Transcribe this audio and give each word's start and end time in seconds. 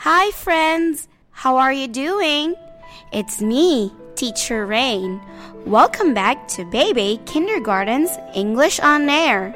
Hi, 0.00 0.30
friends. 0.30 1.08
How 1.30 1.58
are 1.58 1.74
you 1.74 1.86
doing? 1.86 2.54
It's 3.12 3.42
me, 3.42 3.92
Teacher 4.14 4.64
Reign. 4.64 5.20
Welcome 5.66 6.14
back 6.14 6.48
to 6.56 6.64
Baby 6.64 7.20
Kindergarten's 7.26 8.16
English 8.34 8.80
on 8.80 9.10
Air. 9.10 9.54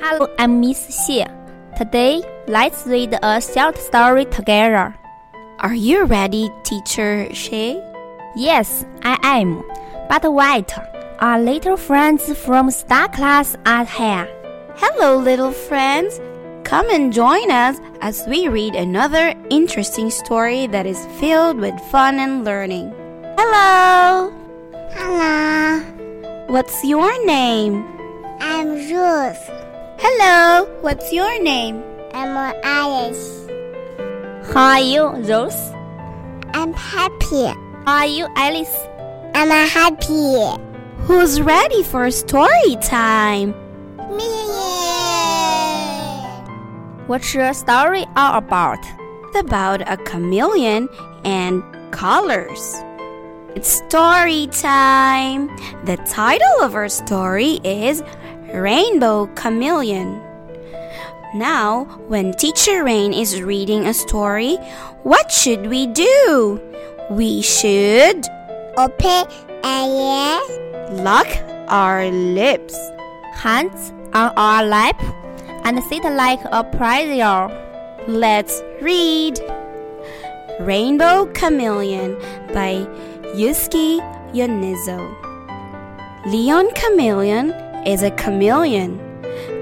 Hello, 0.00 0.26
I'm 0.36 0.58
Miss 0.58 0.82
Xie. 0.90 1.30
Today, 1.78 2.24
let's 2.48 2.84
read 2.88 3.16
a 3.22 3.40
short 3.40 3.78
story 3.78 4.24
together. 4.24 4.98
Are 5.60 5.76
you 5.76 6.06
ready, 6.06 6.50
Teacher 6.64 7.28
Xie? 7.30 7.78
Yes, 8.34 8.84
I 9.04 9.16
am. 9.22 9.62
But 10.08 10.26
wait, 10.26 10.74
our 11.20 11.38
little 11.38 11.76
friends 11.76 12.36
from 12.36 12.72
Star 12.72 13.06
Class 13.10 13.56
are 13.64 13.84
here. 13.84 14.26
Hello, 14.74 15.18
little 15.18 15.52
friends. 15.52 16.18
Come 16.74 16.90
and 16.90 17.12
join 17.12 17.52
us 17.52 17.78
as 18.00 18.26
we 18.26 18.48
read 18.48 18.74
another 18.74 19.32
interesting 19.48 20.10
story 20.10 20.66
that 20.66 20.86
is 20.86 21.06
filled 21.20 21.60
with 21.60 21.78
fun 21.92 22.18
and 22.18 22.44
learning. 22.44 22.92
Hello! 23.38 24.34
Hello, 24.90 25.78
What's 26.48 26.82
your 26.82 27.14
name? 27.26 27.86
I'm 28.40 28.74
Ruth. 28.90 29.44
Hello, 30.02 30.64
what's 30.80 31.12
your 31.12 31.40
name? 31.44 31.80
I'm 32.12 32.34
Alice. 32.64 33.46
How 34.52 34.74
are 34.74 34.80
you, 34.80 35.04
Rose? 35.30 35.70
I'm 36.54 36.72
happy. 36.72 37.54
How 37.86 38.02
are 38.02 38.06
you, 38.06 38.26
Alice? 38.34 38.76
I'm 39.32 39.50
happy. 39.70 40.60
Who's 41.06 41.40
ready 41.40 41.84
for 41.84 42.10
story 42.10 42.74
time? 42.82 43.54
Me. 44.10 44.83
What's 47.06 47.34
your 47.34 47.52
story 47.52 48.06
all 48.16 48.38
about? 48.38 48.78
It's 49.28 49.38
About 49.38 49.82
a 49.82 49.98
chameleon 49.98 50.88
and 51.22 51.62
colors. 51.90 52.80
It's 53.54 53.68
story 53.68 54.46
time. 54.46 55.48
The 55.84 55.98
title 56.08 56.62
of 56.62 56.74
our 56.74 56.88
story 56.88 57.60
is 57.62 58.02
Rainbow 58.54 59.26
Chameleon. 59.34 60.18
Now, 61.34 61.84
when 62.08 62.32
Teacher 62.32 62.84
Reign 62.84 63.12
is 63.12 63.42
reading 63.42 63.86
a 63.86 63.92
story, 63.92 64.56
what 65.02 65.30
should 65.30 65.66
we 65.66 65.88
do? 65.88 66.58
We 67.10 67.42
should 67.42 68.24
Open 68.78 69.26
and 69.62 71.04
lock 71.04 71.28
our 71.68 72.10
lips. 72.10 72.74
Hands 73.34 73.92
on 74.14 74.32
our 74.38 74.64
lap 74.64 74.96
and 75.64 75.82
sit 75.84 76.04
like 76.04 76.40
a 76.52 76.62
prayer. 76.62 77.48
Let's 78.06 78.62
read 78.80 79.40
Rainbow 80.60 81.26
Chameleon 81.32 82.14
by 82.52 82.86
Yusuke 83.34 84.00
Yonezu. 84.32 85.00
Leon 86.26 86.68
Chameleon 86.74 87.50
is 87.86 88.02
a 88.02 88.10
chameleon. 88.12 89.00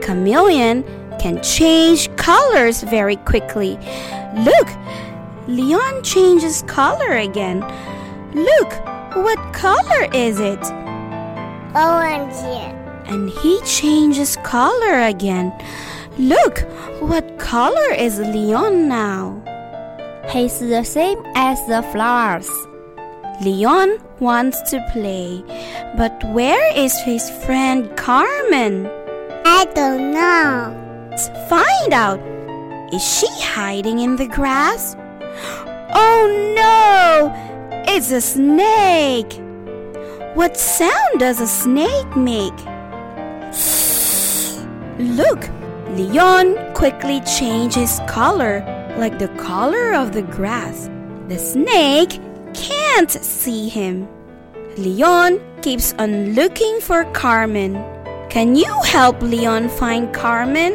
Chameleon 0.03 0.85
can 1.19 1.43
change 1.43 2.15
colors 2.17 2.83
very 2.83 3.17
quickly. 3.17 3.79
Look, 4.35 4.69
Leon 5.47 6.03
changes 6.03 6.63
color 6.67 7.17
again. 7.17 7.61
Look, 8.35 8.73
what 9.15 9.39
color 9.53 10.09
is 10.13 10.41
it? 10.41 10.63
orange. 11.75 12.82
And 13.07 13.31
he 13.31 13.61
changes 13.63 14.37
color 14.45 15.01
again. 15.01 15.53
Look, 16.19 16.61
what 17.01 17.39
color 17.39 17.93
is 17.97 18.19
Leon 18.19 18.89
now? 18.89 19.43
He's 20.31 20.61
the 20.61 20.85
same 20.85 21.23
as 21.35 21.59
the 21.67 21.83
flowers. 21.93 22.49
Leon 23.43 23.99
wants 24.21 24.61
to 24.71 24.81
play, 24.93 25.43
but 25.97 26.23
where 26.33 26.65
is 26.77 26.97
his 27.01 27.29
friend 27.45 27.95
Carmen? 27.97 28.87
I 29.45 29.65
don't 29.75 30.13
know. 30.13 31.09
Let's 31.11 31.29
find 31.49 31.93
out. 31.93 32.21
Is 32.93 33.03
she 33.03 33.27
hiding 33.43 34.01
in 34.01 34.17
the 34.17 34.29
grass? 34.29 34.95
Oh 35.95 36.23
no! 36.57 37.33
It's 37.89 38.13
a 38.13 38.21
snake! 38.21 39.41
What 40.35 40.57
sound 40.57 41.19
does 41.19 41.41
a 41.41 41.47
snake 41.47 42.17
make? 42.17 42.59
Look, 44.99 45.49
Leon 45.97 46.75
quickly 46.75 47.21
changes 47.23 48.01
color 48.07 48.61
like 48.99 49.19
the 49.19 49.29
color 49.41 49.95
of 49.95 50.13
the 50.13 50.23
grass. 50.23 50.91
The 51.29 51.39
snake 51.39 52.21
can't 52.53 53.11
see 53.11 53.69
him. 53.69 54.07
Leon 54.77 55.41
keeps 55.63 55.95
on 55.95 56.35
looking 56.35 56.81
for 56.81 57.05
Carmen. 57.13 57.75
Can 58.29 58.55
you 58.55 58.73
help 58.83 59.21
Leon 59.23 59.69
find 59.69 60.13
Carmen? 60.13 60.73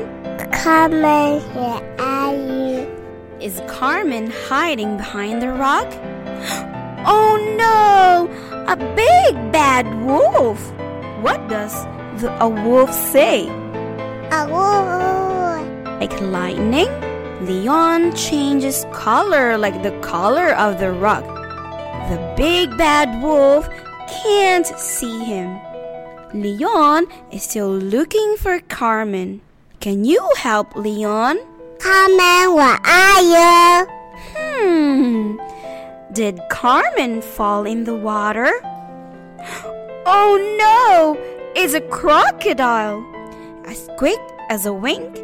Carmen, 0.51 1.03
in 1.03 1.51
here, 1.51 1.95
are 1.99 2.35
you? 2.35 2.88
Is 3.39 3.61
Carmen 3.67 4.31
hiding 4.49 4.97
behind 4.97 5.41
the 5.41 5.49
rock? 5.49 5.88
Oh 7.09 7.38
no! 7.55 8.28
A 8.67 8.75
big 8.75 9.51
bad 9.53 9.88
wolf! 10.03 10.59
What 11.22 11.47
does 11.47 11.72
the, 12.19 12.35
a 12.41 12.49
wolf 12.49 12.91
say? 12.91 13.47
Like 16.00 16.22
lightning, 16.22 16.88
Leon 17.46 18.16
changes 18.16 18.86
color 18.94 19.58
like 19.58 19.84
the 19.84 19.92
color 20.00 20.54
of 20.56 20.80
the 20.80 20.92
rock. 20.92 21.26
The 22.10 22.34
big 22.38 22.78
bad 22.78 23.22
wolf 23.22 23.70
can't 24.24 24.68
see 24.68 25.24
him. 25.26 25.60
Leon 26.34 27.08
is 27.32 27.44
still 27.44 27.72
looking 27.72 28.36
for 28.38 28.60
Carmen. 28.60 29.42
Can 29.80 30.06
you 30.06 30.22
help 30.38 30.76
Leon? 30.76 31.38
Carmen, 31.80 32.54
where 32.54 32.80
are 32.84 33.22
you? 33.22 33.88
Hmm. 34.36 35.38
Did 36.14 36.40
Carmen 36.50 37.22
fall 37.22 37.66
in 37.66 37.84
the 37.84 37.96
water? 37.96 38.52
Oh 40.09 40.40
no! 40.58 41.20
It's 41.54 41.74
a 41.74 41.82
crocodile! 41.82 43.16
As 43.67 43.89
quick 43.97 44.19
as 44.47 44.66
a 44.66 44.72
wink, 44.72 45.17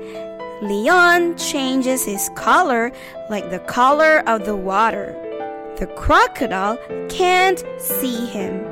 Leon 0.61 1.37
changes 1.37 2.03
his 2.03 2.29
color 2.35 2.91
like 3.29 3.49
the 3.49 3.59
color 3.59 4.21
of 4.27 4.43
the 4.43 4.55
water. 4.55 5.15
The 5.77 5.87
crocodile 5.87 6.77
can't 7.07 7.63
see 7.79 8.25
him. 8.25 8.65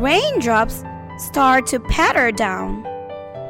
Raindrops 0.00 0.82
start 1.18 1.66
to 1.66 1.80
patter 1.80 2.32
down. 2.32 2.82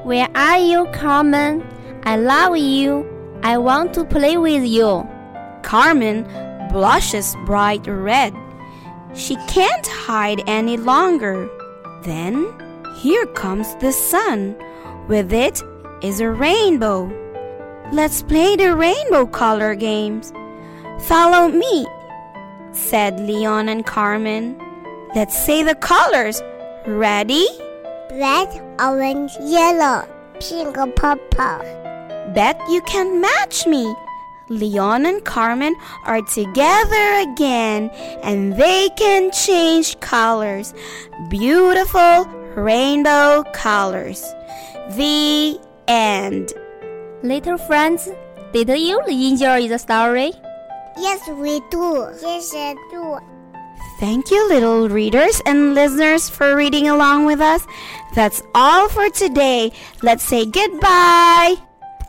Where 0.02 0.28
are 0.34 0.58
you, 0.58 0.86
Carmen? 0.92 1.64
I 2.02 2.16
love 2.16 2.56
you. 2.56 3.06
I 3.44 3.58
want 3.58 3.94
to 3.94 4.04
play 4.04 4.38
with 4.38 4.64
you. 4.64 5.06
Carmen 5.62 6.24
blushes 6.68 7.36
bright 7.46 7.86
red. 7.86 8.34
She 9.14 9.36
can't 9.46 9.86
hide 9.86 10.42
any 10.48 10.76
longer. 10.76 11.48
Then 12.02 12.52
here 12.98 13.26
comes 13.26 13.74
the 13.76 13.92
sun. 13.92 14.56
With 15.08 15.32
it 15.32 15.62
is 16.02 16.20
a 16.20 16.30
rainbow. 16.30 17.10
Let's 17.92 18.22
play 18.22 18.56
the 18.56 18.74
rainbow 18.76 19.26
color 19.26 19.74
games. 19.74 20.32
Follow 21.02 21.48
me, 21.48 21.86
said 22.72 23.20
Leon 23.20 23.68
and 23.68 23.86
Carmen. 23.86 24.60
Let's 25.14 25.38
say 25.38 25.62
the 25.62 25.76
colors. 25.76 26.42
Ready? 26.86 27.46
Red, 28.10 28.48
orange, 28.80 29.32
yellow, 29.40 30.06
pink, 30.40 30.74
purple. 30.96 31.62
Bet 32.34 32.60
you 32.68 32.82
can't 32.82 33.20
match 33.20 33.66
me. 33.66 33.94
Leon 34.50 35.06
and 35.06 35.24
Carmen 35.24 35.74
are 36.04 36.22
together 36.22 37.30
again 37.30 37.90
and 38.22 38.56
they 38.56 38.88
can 38.96 39.30
change 39.30 39.98
colors. 40.00 40.74
Beautiful 41.28 42.26
rainbow 42.58 43.44
colors. 43.52 44.22
The 44.96 45.58
end. 45.86 46.52
Little 47.22 47.58
friends, 47.58 48.08
did 48.52 48.68
you 48.68 49.00
enjoy 49.06 49.68
the 49.68 49.78
story? 49.78 50.32
Yes, 50.98 51.26
we 51.28 51.60
do. 51.70 52.08
Yes, 52.22 52.52
I 52.54 52.74
do. 52.90 53.18
Thank 54.00 54.30
you, 54.30 54.48
little 54.48 54.88
readers 54.88 55.42
and 55.44 55.74
listeners, 55.74 56.28
for 56.28 56.54
reading 56.54 56.88
along 56.88 57.26
with 57.26 57.40
us. 57.40 57.66
That's 58.14 58.42
all 58.54 58.88
for 58.88 59.10
today. 59.10 59.72
Let's 60.02 60.22
say 60.22 60.46
goodbye. 60.46 61.56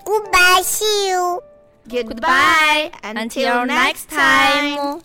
Goodbye, 0.06 0.62
see 0.64 1.10
you. 1.10 1.42
Goodbye. 1.88 2.92
Until 3.04 3.66
next 3.66 4.10
time. 4.10 5.02